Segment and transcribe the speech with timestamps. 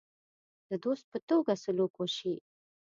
[0.69, 2.35] د دوست په توګه سلوک وشي.